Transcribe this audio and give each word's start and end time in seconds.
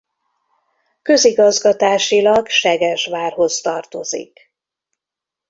Közigazgatásilag 1.01 2.47
Segesvárhoz 2.47 3.53
tartozik. 3.61 4.51